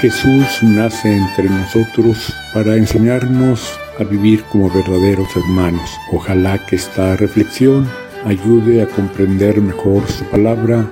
[0.00, 5.90] Jesús nace entre nosotros para enseñarnos a vivir como verdaderos hermanos.
[6.12, 7.88] Ojalá que esta reflexión
[8.26, 10.84] ayude a comprender mejor su palabra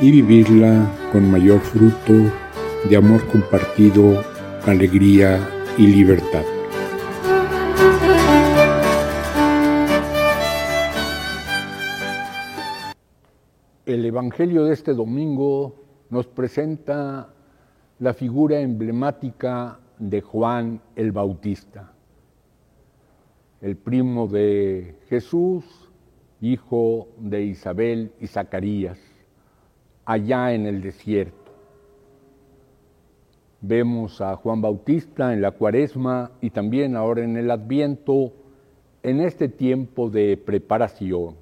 [0.00, 2.32] y vivirla con mayor fruto
[2.88, 4.24] de amor compartido,
[4.64, 5.46] alegría
[5.76, 6.44] y libertad.
[13.84, 15.74] El Evangelio de este domingo
[16.08, 17.28] nos presenta
[18.02, 21.92] la figura emblemática de Juan el Bautista,
[23.60, 25.64] el primo de Jesús,
[26.40, 28.98] hijo de Isabel y Zacarías,
[30.04, 31.52] allá en el desierto.
[33.60, 38.32] Vemos a Juan Bautista en la cuaresma y también ahora en el adviento,
[39.04, 41.36] en este tiempo de preparación.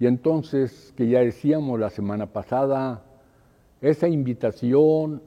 [0.00, 3.04] Y entonces, que ya decíamos la semana pasada,
[3.80, 5.22] esa invitación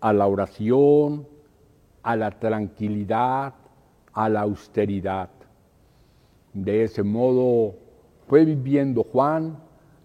[0.00, 1.26] a la oración,
[2.02, 3.54] a la tranquilidad,
[4.12, 5.30] a la austeridad.
[6.52, 7.74] De ese modo
[8.28, 9.58] fue viviendo Juan,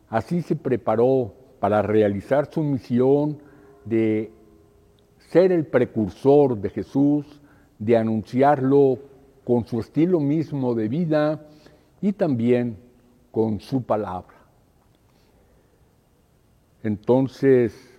[0.09, 3.39] así se preparó para realizar su misión
[3.85, 4.31] de
[5.17, 7.41] ser el precursor de Jesús,
[7.79, 8.99] de anunciarlo
[9.43, 11.47] con su estilo mismo de vida
[12.01, 12.77] y también
[13.31, 14.36] con su palabra.
[16.83, 17.97] Entonces,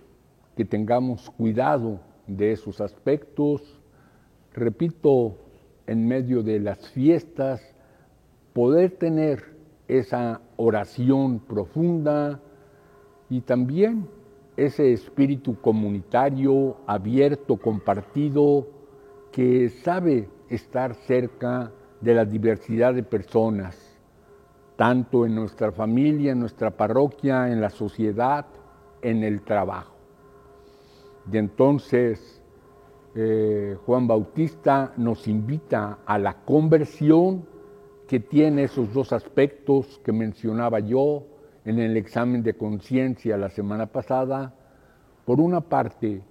[0.55, 3.79] que tengamos cuidado de esos aspectos.
[4.53, 5.37] Repito,
[5.87, 7.61] en medio de las fiestas,
[8.53, 12.39] poder tener esa oración profunda
[13.29, 14.07] y también
[14.57, 18.67] ese espíritu comunitario, abierto, compartido,
[19.31, 21.71] que sabe estar cerca
[22.01, 23.97] de la diversidad de personas,
[24.75, 28.45] tanto en nuestra familia, en nuestra parroquia, en la sociedad,
[29.01, 29.95] en el trabajo.
[31.31, 32.41] Y entonces
[33.15, 37.45] eh, Juan Bautista nos invita a la conversión
[38.07, 41.23] que tiene esos dos aspectos que mencionaba yo
[41.65, 44.53] en el examen de conciencia la semana pasada.
[45.25, 46.21] Por una parte,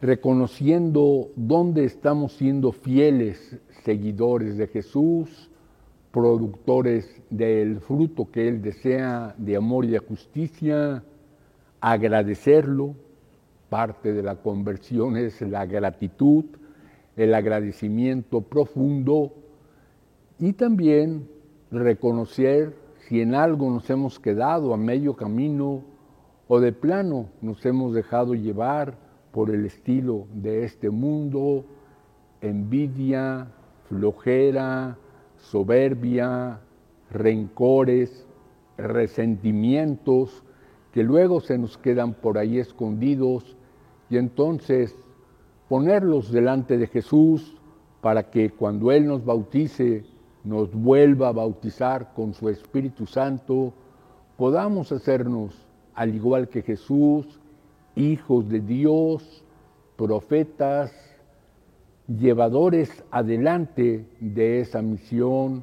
[0.00, 5.50] reconociendo dónde estamos siendo fieles seguidores de Jesús,
[6.10, 11.04] productores del fruto que Él desea de amor y de justicia,
[11.80, 12.94] agradecerlo.
[13.68, 16.44] Parte de la conversión es la gratitud,
[17.16, 19.32] el agradecimiento profundo
[20.40, 21.28] y también
[21.70, 22.74] reconocer
[23.06, 25.84] si en algo nos hemos quedado a medio camino
[26.48, 28.96] o de plano nos hemos dejado llevar
[29.30, 31.64] por el estilo de este mundo,
[32.40, 33.46] envidia,
[33.88, 34.96] flojera,
[35.36, 36.58] soberbia,
[37.10, 38.26] rencores,
[38.76, 40.42] resentimientos,
[40.92, 43.56] que luego se nos quedan por ahí escondidos
[44.08, 44.94] y entonces
[45.68, 47.56] ponerlos delante de Jesús
[48.00, 50.04] para que cuando Él nos bautice,
[50.42, 53.72] nos vuelva a bautizar con su Espíritu Santo,
[54.36, 55.54] podamos hacernos,
[55.94, 57.40] al igual que Jesús,
[57.94, 59.44] hijos de Dios,
[59.96, 60.92] profetas,
[62.08, 65.62] llevadores adelante de esa misión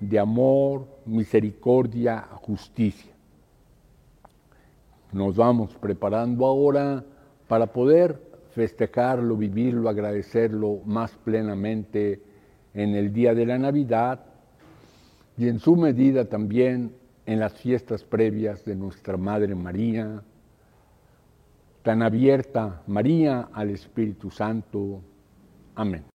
[0.00, 3.11] de amor, misericordia, justicia
[5.12, 7.04] nos vamos preparando ahora
[7.48, 8.20] para poder
[8.54, 12.22] festejarlo, vivirlo, agradecerlo más plenamente
[12.74, 14.20] en el día de la Navidad
[15.36, 16.94] y en su medida también
[17.26, 20.22] en las fiestas previas de nuestra Madre María,
[21.82, 25.00] tan abierta María al Espíritu Santo.
[25.74, 26.04] Amén.